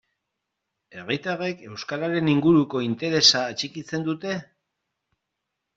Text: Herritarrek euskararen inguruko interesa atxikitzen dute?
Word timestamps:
Herritarrek 1.01 1.61
euskararen 1.67 2.33
inguruko 2.33 2.83
interesa 2.89 3.45
atxikitzen 3.53 4.11
dute? 4.11 4.37